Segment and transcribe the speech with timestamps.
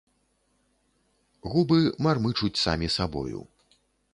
[1.51, 3.39] Губы мармычуць самі сабою.